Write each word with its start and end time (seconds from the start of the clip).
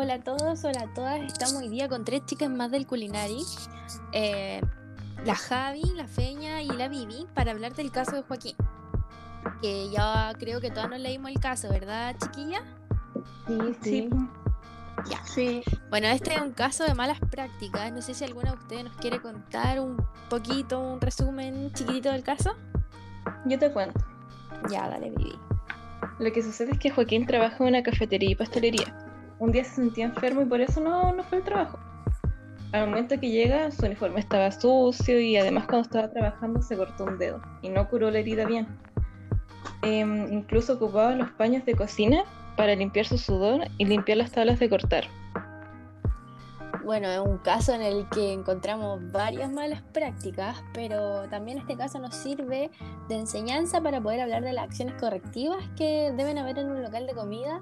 Hola 0.00 0.14
a 0.14 0.20
todos, 0.20 0.62
hola 0.62 0.82
a 0.82 0.94
todas. 0.94 1.20
Estamos 1.22 1.54
hoy 1.54 1.68
día 1.68 1.88
con 1.88 2.04
tres 2.04 2.24
chicas 2.24 2.48
más 2.48 2.70
del 2.70 2.86
Culinari. 2.86 3.42
Eh, 4.12 4.60
la 5.24 5.34
Javi, 5.34 5.82
la 5.96 6.06
Feña 6.06 6.62
y 6.62 6.68
la 6.68 6.86
Vivi 6.86 7.26
para 7.34 7.50
hablar 7.50 7.74
del 7.74 7.90
caso 7.90 8.14
de 8.14 8.22
Joaquín. 8.22 8.54
Que 9.60 9.90
ya 9.90 10.34
creo 10.38 10.60
que 10.60 10.70
todas 10.70 10.88
nos 10.88 11.00
leímos 11.00 11.32
el 11.32 11.40
caso, 11.40 11.68
¿verdad, 11.68 12.14
chiquilla? 12.22 12.62
Sí, 13.48 13.58
sí. 13.82 14.10
Ya. 15.10 15.24
Sí. 15.24 15.64
Bueno, 15.90 16.06
este 16.06 16.32
es 16.32 16.42
un 16.42 16.52
caso 16.52 16.84
de 16.84 16.94
malas 16.94 17.18
prácticas. 17.18 17.90
No 17.90 18.00
sé 18.00 18.14
si 18.14 18.22
alguna 18.22 18.52
de 18.52 18.58
ustedes 18.58 18.84
nos 18.84 18.96
quiere 18.98 19.20
contar 19.20 19.80
un 19.80 19.96
poquito, 20.30 20.78
un 20.78 21.00
resumen 21.00 21.72
chiquitito 21.72 22.12
del 22.12 22.22
caso. 22.22 22.54
Yo 23.46 23.58
te 23.58 23.72
cuento. 23.72 23.98
Ya, 24.70 24.88
dale, 24.88 25.10
Vivi. 25.10 25.36
Lo 26.20 26.32
que 26.32 26.40
sucede 26.40 26.70
es 26.70 26.78
que 26.78 26.90
Joaquín 26.90 27.26
trabaja 27.26 27.56
en 27.58 27.70
una 27.70 27.82
cafetería 27.82 28.30
y 28.30 28.36
pastelería. 28.36 29.07
Un 29.40 29.52
día 29.52 29.64
se 29.64 29.76
sentía 29.76 30.06
enfermo 30.06 30.42
y 30.42 30.46
por 30.46 30.60
eso 30.60 30.80
no, 30.80 31.12
no 31.12 31.22
fue 31.24 31.38
al 31.38 31.44
trabajo. 31.44 31.78
Al 32.72 32.88
momento 32.88 33.18
que 33.18 33.30
llega, 33.30 33.70
su 33.70 33.86
uniforme 33.86 34.20
estaba 34.20 34.50
sucio 34.50 35.18
y 35.20 35.36
además 35.36 35.66
cuando 35.66 35.86
estaba 35.86 36.10
trabajando 36.10 36.60
se 36.60 36.76
cortó 36.76 37.04
un 37.04 37.18
dedo 37.18 37.40
y 37.62 37.70
no 37.70 37.88
curó 37.88 38.10
la 38.10 38.18
herida 38.18 38.44
bien. 38.44 38.66
Em, 39.82 40.32
incluso 40.32 40.74
ocupaba 40.74 41.14
los 41.14 41.30
paños 41.30 41.64
de 41.64 41.74
cocina 41.74 42.24
para 42.56 42.74
limpiar 42.74 43.06
su 43.06 43.16
sudor 43.16 43.68
y 43.78 43.84
limpiar 43.84 44.18
las 44.18 44.32
tablas 44.32 44.58
de 44.58 44.68
cortar. 44.68 45.04
Bueno, 46.84 47.08
es 47.10 47.18
un 47.18 47.38
caso 47.38 47.74
en 47.74 47.82
el 47.82 48.08
que 48.08 48.32
encontramos 48.32 49.00
varias 49.12 49.50
malas 49.50 49.82
prácticas, 49.92 50.62
pero 50.72 51.28
también 51.28 51.58
este 51.58 51.76
caso 51.76 51.98
nos 51.98 52.14
sirve 52.14 52.70
de 53.08 53.14
enseñanza 53.14 53.80
para 53.80 54.00
poder 54.00 54.20
hablar 54.20 54.42
de 54.42 54.52
las 54.52 54.64
acciones 54.64 54.94
correctivas 55.00 55.58
que 55.76 56.12
deben 56.16 56.38
haber 56.38 56.58
en 56.58 56.70
un 56.70 56.82
local 56.82 57.06
de 57.06 57.14
comida 57.14 57.60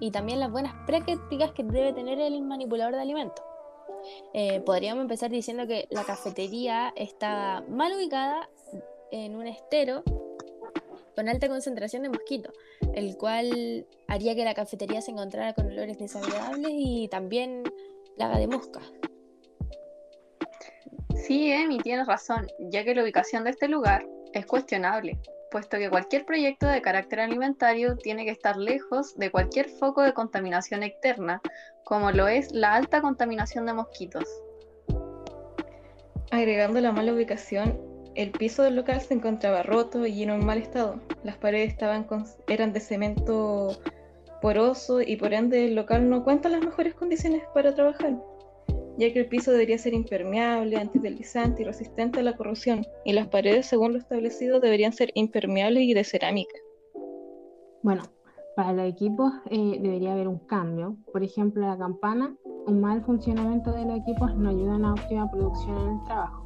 y 0.00 0.10
también 0.10 0.40
las 0.40 0.50
buenas 0.50 0.74
prácticas 0.86 1.52
que 1.52 1.64
debe 1.64 1.92
tener 1.92 2.20
el 2.20 2.40
manipulador 2.42 2.94
de 2.94 3.02
alimentos. 3.02 3.44
Eh, 4.32 4.60
podríamos 4.60 5.02
empezar 5.02 5.30
diciendo 5.30 5.66
que 5.66 5.86
la 5.90 6.04
cafetería 6.04 6.92
está 6.96 7.62
mal 7.68 7.92
ubicada 7.92 8.48
en 9.10 9.36
un 9.36 9.46
estero 9.46 10.02
con 11.14 11.28
alta 11.28 11.48
concentración 11.48 12.02
de 12.02 12.08
mosquitos, 12.08 12.54
el 12.94 13.16
cual 13.16 13.86
haría 14.08 14.34
que 14.34 14.44
la 14.44 14.54
cafetería 14.54 15.02
se 15.02 15.10
encontrara 15.10 15.52
con 15.52 15.66
olores 15.66 15.98
desagradables 15.98 16.72
y 16.74 17.08
también 17.08 17.64
plaga 18.22 18.38
de 18.38 18.46
moscas. 18.46 18.84
Sí, 21.26 21.52
Emi, 21.52 21.78
tienes 21.78 22.06
razón, 22.06 22.46
ya 22.58 22.84
que 22.84 22.94
la 22.94 23.02
ubicación 23.02 23.44
de 23.44 23.50
este 23.50 23.68
lugar 23.68 24.06
es 24.32 24.46
cuestionable, 24.46 25.18
puesto 25.50 25.76
que 25.76 25.90
cualquier 25.90 26.24
proyecto 26.24 26.66
de 26.66 26.82
carácter 26.82 27.20
alimentario 27.20 27.96
tiene 27.96 28.24
que 28.24 28.30
estar 28.30 28.56
lejos 28.56 29.16
de 29.16 29.30
cualquier 29.30 29.68
foco 29.68 30.02
de 30.02 30.14
contaminación 30.14 30.82
externa, 30.82 31.40
como 31.84 32.12
lo 32.12 32.28
es 32.28 32.52
la 32.52 32.74
alta 32.74 33.00
contaminación 33.00 33.66
de 33.66 33.72
mosquitos. 33.72 34.24
Agregando 36.30 36.80
la 36.80 36.92
mala 36.92 37.12
ubicación, 37.12 37.78
el 38.14 38.30
piso 38.30 38.62
del 38.62 38.76
local 38.76 39.00
se 39.00 39.14
encontraba 39.14 39.62
roto 39.62 40.06
y 40.06 40.22
en 40.22 40.44
mal 40.44 40.58
estado. 40.58 41.00
Las 41.24 41.36
paredes 41.36 41.72
estaban 41.72 42.06
eran 42.46 42.72
de 42.72 42.80
cemento 42.80 43.76
poroso 44.42 45.00
y 45.00 45.16
por 45.16 45.32
ende 45.32 45.66
el 45.66 45.74
local 45.74 46.10
no 46.10 46.24
cuenta 46.24 46.50
las 46.50 46.62
mejores 46.62 46.94
condiciones 46.94 47.42
para 47.54 47.74
trabajar, 47.74 48.20
ya 48.98 49.12
que 49.12 49.20
el 49.20 49.26
piso 49.26 49.52
debería 49.52 49.78
ser 49.78 49.94
impermeable, 49.94 50.76
antideslizante 50.76 51.62
y 51.62 51.64
resistente 51.64 52.20
a 52.20 52.22
la 52.22 52.36
corrosión, 52.36 52.84
y 53.06 53.12
las 53.12 53.28
paredes, 53.28 53.66
según 53.66 53.92
lo 53.92 53.98
establecido, 53.98 54.60
deberían 54.60 54.92
ser 54.92 55.10
impermeables 55.14 55.84
y 55.84 55.94
de 55.94 56.04
cerámica. 56.04 56.58
Bueno, 57.82 58.02
para 58.54 58.72
los 58.72 58.86
equipos 58.86 59.32
eh, 59.50 59.78
debería 59.80 60.12
haber 60.12 60.28
un 60.28 60.38
cambio. 60.40 60.96
Por 61.10 61.22
ejemplo, 61.22 61.66
la 61.66 61.78
campana, 61.78 62.36
un 62.66 62.80
mal 62.80 63.02
funcionamiento 63.02 63.72
de 63.72 63.86
los 63.86 63.98
equipos 64.00 64.36
no 64.36 64.50
ayuda 64.50 64.74
a 64.74 64.76
una 64.76 64.92
óptima 64.92 65.30
producción 65.30 65.78
en 65.78 65.94
el 65.94 66.04
trabajo. 66.04 66.44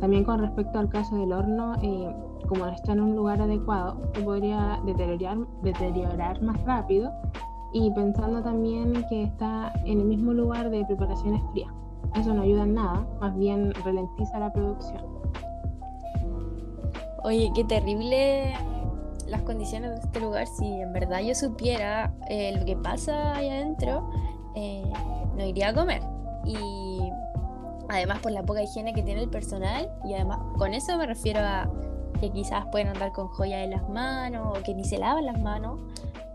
También 0.00 0.24
con 0.24 0.40
respecto 0.40 0.78
al 0.78 0.88
caso 0.88 1.16
del 1.16 1.32
horno, 1.32 1.74
eh, 1.82 2.14
como 2.48 2.64
no 2.64 2.72
está 2.72 2.92
en 2.92 3.00
un 3.00 3.16
lugar 3.16 3.40
adecuado, 3.42 4.00
se 4.14 4.22
podría 4.22 4.80
deteriorar, 4.84 5.38
deteriorar 5.62 6.42
más 6.42 6.62
rápido 6.64 7.12
y 7.72 7.90
pensando 7.92 8.42
también 8.42 9.04
que 9.08 9.24
está 9.24 9.72
en 9.84 10.00
el 10.00 10.06
mismo 10.06 10.32
lugar 10.32 10.70
de 10.70 10.84
preparaciones 10.84 11.42
frías. 11.52 11.70
Eso 12.14 12.34
no 12.34 12.42
ayuda 12.42 12.64
en 12.64 12.74
nada, 12.74 13.06
más 13.20 13.36
bien 13.36 13.72
ralentiza 13.84 14.38
la 14.40 14.52
producción. 14.52 15.02
Oye, 17.22 17.52
qué 17.54 17.64
terrible 17.64 18.54
las 19.28 19.42
condiciones 19.42 19.90
de 19.90 19.96
este 19.98 20.20
lugar. 20.20 20.46
Si 20.46 20.66
en 20.66 20.92
verdad 20.92 21.20
yo 21.20 21.34
supiera 21.34 22.12
eh, 22.28 22.56
lo 22.58 22.64
que 22.64 22.76
pasa 22.76 23.36
ahí 23.36 23.48
adentro, 23.48 24.10
eh, 24.54 24.90
no 25.36 25.44
iría 25.44 25.68
a 25.68 25.74
comer. 25.74 26.02
Y 26.44 27.00
además 27.90 28.20
por 28.20 28.32
la 28.32 28.42
poca 28.42 28.62
higiene 28.62 28.94
que 28.94 29.02
tiene 29.02 29.22
el 29.22 29.28
personal, 29.28 29.90
y 30.04 30.14
además 30.14 30.38
con 30.56 30.74
eso 30.74 30.96
me 30.96 31.06
refiero 31.06 31.40
a 31.40 31.68
que 32.20 32.30
quizás 32.30 32.66
pueden 32.70 32.88
andar 32.88 33.12
con 33.12 33.28
joyas 33.28 33.64
en 33.64 33.70
las 33.70 33.88
manos 33.88 34.58
o 34.58 34.62
que 34.62 34.74
ni 34.74 34.84
se 34.84 34.98
lavan 34.98 35.26
las 35.26 35.40
manos. 35.40 35.80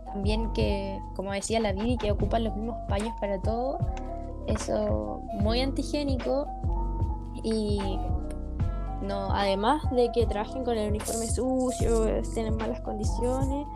También 0.06 0.52
que, 0.54 1.00
como 1.16 1.32
decía 1.32 1.60
la 1.60 1.74
Vivi, 1.74 1.98
que 1.98 2.12
ocupan 2.12 2.44
los 2.44 2.56
mismos 2.56 2.78
paños 2.88 3.14
para 3.20 3.40
todo. 3.42 3.78
Eso 4.48 5.22
muy 5.34 5.62
antigénico 5.62 6.48
y 7.44 8.00
no, 9.02 9.32
además 9.32 9.84
de 9.92 10.12
que 10.12 10.26
trabajen 10.26 10.64
con 10.64 10.78
el 10.78 10.90
uniforme 10.90 11.28
sucio, 11.28 12.08
estén 12.08 12.48
en 12.48 12.58
malas 12.58 12.82
condiciones 12.82 13.68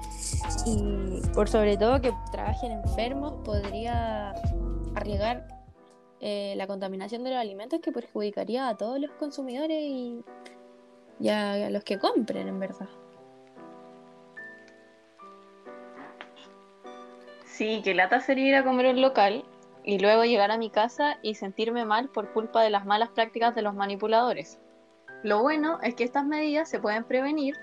y 0.65 1.21
por 1.33 1.49
sobre 1.49 1.77
todo 1.77 2.01
que 2.01 2.13
trabajen 2.31 2.71
enfermos, 2.71 3.33
podría 3.43 4.33
arriesgar 4.95 5.58
eh, 6.21 6.53
la 6.57 6.67
contaminación 6.67 7.23
de 7.23 7.31
los 7.31 7.39
alimentos 7.39 7.79
que 7.81 7.91
perjudicaría 7.91 8.67
a 8.67 8.77
todos 8.77 8.99
los 8.99 9.11
consumidores 9.11 9.79
y 9.81 10.23
y 11.19 11.29
a, 11.29 11.69
los 11.69 11.83
que 11.83 11.99
compren, 11.99 12.47
en 12.47 12.59
verdad. 12.59 12.87
Sí, 17.45 17.81
que 17.83 17.93
lata 17.93 18.21
sería 18.21 18.47
ir 18.47 18.55
a 18.55 18.63
comer 18.63 18.87
un 18.87 19.01
local 19.01 19.43
y 19.83 19.99
luego 19.99 20.23
llegar 20.23 20.51
a 20.51 20.57
mi 20.57 20.69
casa 20.69 21.19
y 21.21 21.35
sentirme 21.35 21.83
mal 21.83 22.09
por 22.09 22.31
culpa 22.31 22.63
de 22.63 22.69
las 22.69 22.85
malas 22.85 23.09
prácticas 23.09 23.53
de 23.53 23.61
los 23.61 23.75
manipuladores. 23.75 24.59
Lo 25.23 25.41
bueno 25.41 25.79
es 25.83 25.95
que 25.95 26.05
estas 26.05 26.25
medidas 26.25 26.69
se 26.69 26.79
pueden 26.79 27.03
prevenir 27.03 27.57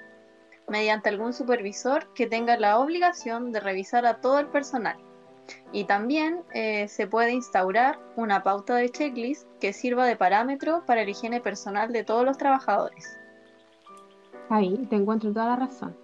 mediante 0.68 1.08
algún 1.08 1.32
supervisor 1.32 2.12
que 2.12 2.26
tenga 2.26 2.58
la 2.58 2.78
obligación 2.78 3.52
de 3.52 3.60
revisar 3.60 4.04
a 4.04 4.20
todo 4.20 4.38
el 4.38 4.48
personal. 4.48 4.98
Y 5.72 5.84
también 5.84 6.42
eh, 6.54 6.88
se 6.88 7.06
puede 7.06 7.32
instaurar 7.32 7.98
una 8.16 8.42
pauta 8.42 8.76
de 8.76 8.90
checklist 8.90 9.46
que 9.60 9.72
sirva 9.72 10.06
de 10.06 10.16
parámetro 10.16 10.82
para 10.86 11.04
la 11.04 11.10
higiene 11.10 11.40
personal 11.40 11.92
de 11.92 12.04
todos 12.04 12.24
los 12.24 12.38
trabajadores. 12.38 13.18
Ahí 14.48 14.86
te 14.88 14.96
encuentro 14.96 15.32
toda 15.32 15.46
la 15.46 15.56
razón. 15.56 15.96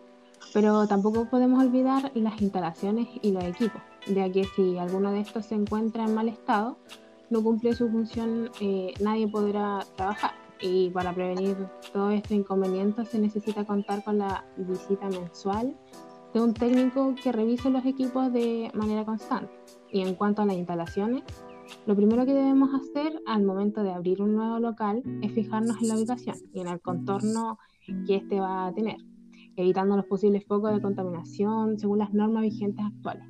Pero 0.52 0.86
tampoco 0.86 1.24
podemos 1.26 1.64
olvidar 1.64 2.10
las 2.14 2.40
instalaciones 2.42 3.08
y 3.22 3.32
los 3.32 3.44
equipos, 3.44 3.80
ya 4.06 4.30
que 4.30 4.44
si 4.56 4.76
alguno 4.76 5.12
de 5.12 5.20
estos 5.20 5.46
se 5.46 5.54
encuentra 5.54 6.04
en 6.04 6.14
mal 6.14 6.28
estado, 6.28 6.76
no 7.30 7.42
cumple 7.42 7.74
su 7.74 7.88
función, 7.88 8.50
eh, 8.60 8.92
nadie 9.00 9.26
podrá 9.28 9.86
trabajar. 9.96 10.32
Y 10.60 10.90
para 10.90 11.12
prevenir 11.12 11.56
todos 11.92 12.12
estos 12.12 12.32
inconvenientes 12.32 13.08
se 13.08 13.18
necesita 13.18 13.64
contar 13.64 14.04
con 14.04 14.18
la 14.18 14.44
visita 14.56 15.08
mensual 15.08 15.74
de 16.32 16.40
un 16.40 16.54
técnico 16.54 17.14
que 17.22 17.32
revise 17.32 17.70
los 17.70 17.84
equipos 17.84 18.32
de 18.32 18.70
manera 18.74 19.04
constante. 19.04 19.52
Y 19.90 20.00
en 20.00 20.14
cuanto 20.14 20.42
a 20.42 20.46
las 20.46 20.56
instalaciones, 20.56 21.22
lo 21.86 21.94
primero 21.94 22.24
que 22.24 22.32
debemos 22.32 22.70
hacer 22.74 23.20
al 23.26 23.42
momento 23.42 23.82
de 23.82 23.92
abrir 23.92 24.22
un 24.22 24.34
nuevo 24.34 24.58
local 24.58 25.02
es 25.22 25.32
fijarnos 25.32 25.80
en 25.82 25.88
la 25.88 25.96
ubicación 25.96 26.36
y 26.52 26.60
en 26.60 26.68
el 26.68 26.80
contorno 26.80 27.58
que 28.06 28.16
éste 28.16 28.40
va 28.40 28.66
a 28.66 28.72
tener, 28.72 28.96
evitando 29.56 29.96
los 29.96 30.06
posibles 30.06 30.44
focos 30.46 30.74
de 30.74 30.80
contaminación 30.80 31.78
según 31.78 31.98
las 31.98 32.12
normas 32.12 32.42
vigentes 32.42 32.84
actuales. 32.84 33.26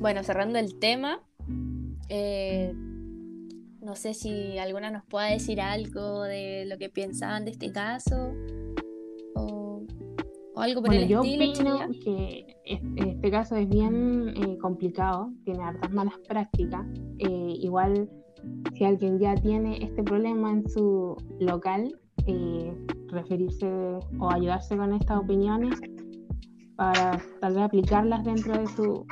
Bueno, 0.00 0.22
cerrando 0.22 0.58
el 0.58 0.78
tema, 0.78 1.20
eh, 2.10 2.74
no 3.80 3.96
sé 3.96 4.12
si 4.12 4.58
alguna 4.58 4.90
nos 4.90 5.04
pueda 5.04 5.26
decir 5.26 5.60
algo 5.60 6.22
de 6.24 6.66
lo 6.66 6.76
que 6.76 6.90
piensaban 6.90 7.46
de 7.46 7.52
este 7.52 7.72
caso 7.72 8.32
algo 10.62 10.82
por 10.82 10.94
el 10.94 11.08
yo 11.08 11.22
estilo. 11.22 11.76
Opino 11.76 11.88
que 12.02 12.56
este 12.64 13.30
caso 13.30 13.56
es 13.56 13.68
bien 13.68 14.28
eh, 14.36 14.58
complicado, 14.58 15.30
tiene 15.44 15.62
hartas 15.62 15.90
malas 15.92 16.14
prácticas. 16.28 16.86
Eh, 17.18 17.54
igual 17.60 18.08
si 18.74 18.84
alguien 18.84 19.18
ya 19.18 19.34
tiene 19.34 19.82
este 19.82 20.02
problema 20.02 20.50
en 20.50 20.68
su 20.68 21.16
local, 21.40 21.92
eh, 22.26 22.74
referirse 23.08 23.66
o 24.18 24.30
ayudarse 24.30 24.76
con 24.76 24.92
estas 24.94 25.18
opiniones 25.18 25.78
para 26.76 27.20
tal 27.40 27.54
vez 27.54 27.62
aplicarlas 27.62 28.24
dentro 28.24 28.58
de 28.58 28.66
su, 28.66 29.06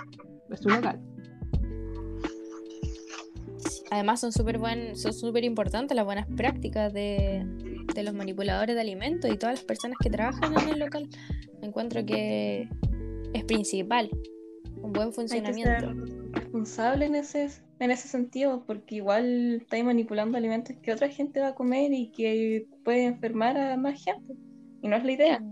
su 0.54 0.68
local. 0.68 1.00
Además 3.92 4.20
son 4.20 4.32
súper 4.32 4.58
son 4.96 5.12
súper 5.12 5.44
importantes 5.44 5.94
las 5.94 6.06
buenas 6.06 6.26
prácticas 6.34 6.94
de, 6.94 7.44
de 7.94 8.02
los 8.02 8.14
manipuladores 8.14 8.74
de 8.74 8.80
alimentos 8.80 9.30
y 9.30 9.36
todas 9.36 9.56
las 9.56 9.64
personas 9.64 9.98
que 10.02 10.08
trabajan 10.08 10.58
en 10.58 10.68
el 10.70 10.78
local. 10.78 11.10
Encuentro 11.60 12.02
que 12.06 12.70
es 13.34 13.44
principal. 13.44 14.08
un 14.80 14.94
buen 14.94 15.08
Hay 15.08 15.10
que 15.10 15.14
funcionamiento. 15.14 15.90
ser 15.90 16.32
responsable 16.32 17.04
en 17.04 17.16
ese, 17.16 17.50
en 17.80 17.90
ese 17.90 18.08
sentido, 18.08 18.64
porque 18.66 18.94
igual 18.94 19.56
estáis 19.60 19.84
manipulando 19.84 20.38
alimentos 20.38 20.74
que 20.82 20.90
otra 20.90 21.10
gente 21.10 21.40
va 21.40 21.48
a 21.48 21.54
comer 21.54 21.92
y 21.92 22.12
que 22.12 22.68
puede 22.86 23.04
enfermar 23.04 23.58
a 23.58 23.76
más 23.76 24.02
gente. 24.02 24.32
Y 24.80 24.88
no 24.88 24.96
es 24.96 25.04
la 25.04 25.12
idea. 25.12 25.42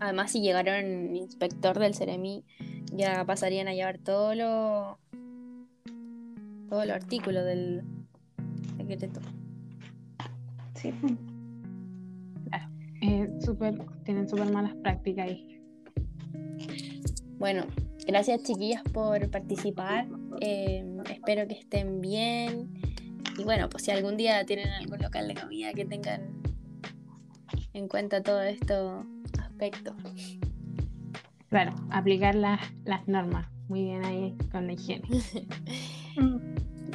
Además, 0.00 0.32
si 0.32 0.40
llegara 0.40 0.80
un 0.80 1.14
inspector 1.14 1.78
del 1.78 1.94
Ceremi, 1.94 2.42
ya 2.92 3.24
pasarían 3.24 3.68
a 3.68 3.74
llevar 3.74 3.98
todo 3.98 4.34
lo 4.34 4.98
todos 6.68 6.86
los 6.86 6.94
artículos 6.96 7.44
del 7.44 7.82
decreto. 8.76 9.20
Sí. 10.74 10.92
Eh, 13.00 13.28
súper- 13.44 13.78
tienen 14.04 14.28
súper 14.28 14.50
malas 14.52 14.74
prácticas 14.82 15.28
ahí. 15.28 15.60
Bueno, 17.38 17.64
gracias 18.06 18.42
chiquillas 18.42 18.82
por 18.92 19.30
participar. 19.30 20.08
Eh, 20.40 20.84
espero 21.10 21.46
que 21.46 21.54
estén 21.54 22.00
bien. 22.00 22.72
Y 23.38 23.44
bueno, 23.44 23.68
pues 23.68 23.84
si 23.84 23.92
algún 23.92 24.16
día 24.16 24.44
tienen 24.44 24.68
algún 24.70 24.98
local 24.98 25.28
de 25.28 25.34
comida 25.34 25.72
que 25.74 25.84
tengan 25.84 26.42
en 27.72 27.86
cuenta 27.86 28.20
todos 28.20 28.44
estos 28.46 29.04
aspectos. 29.40 29.94
Claro, 31.48 31.74
aplicar 31.90 32.34
las, 32.34 32.60
las 32.84 33.06
normas. 33.06 33.46
Muy 33.68 33.84
bien 33.84 34.04
ahí 34.04 34.36
con 34.50 34.66
la 34.66 34.72
higiene. 34.72 35.06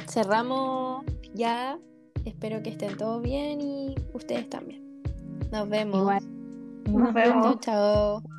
Cerramos 0.08 1.04
ya. 1.34 1.78
Espero 2.24 2.62
que 2.62 2.70
estén 2.70 2.96
todos 2.96 3.22
bien 3.22 3.60
y 3.60 3.94
ustedes 4.12 4.48
también. 4.48 5.02
Nos 5.50 5.68
vemos. 5.68 6.00
Igual. 6.00 6.22
Nos 6.90 7.12
vemos. 7.12 7.60
Chao, 7.60 8.20
chao. 8.20 8.33